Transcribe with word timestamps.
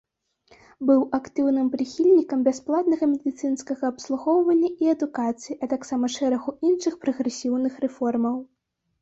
Быў 0.89 1.01
актыўным 1.17 1.67
прыхільнікам 1.75 2.39
бясплатнага 2.47 3.09
медыцынскага 3.11 3.83
абслугоўвання 3.93 4.69
і 4.87 4.91
адукацыі, 4.95 5.59
а 5.63 5.71
таксама 5.75 6.05
шэрагу 6.17 6.57
іншых 6.73 6.93
прагрэсіўных 7.07 7.73
рэформаў. 7.87 8.35